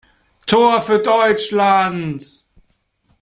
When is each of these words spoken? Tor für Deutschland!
Tor 0.47 0.81
für 0.81 0.97
Deutschland! 0.97 2.43